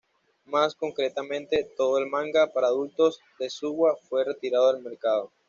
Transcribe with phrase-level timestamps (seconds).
[0.45, 5.31] Más concretamente, todo el manga para adultos de Suwa fue retirado del mercado.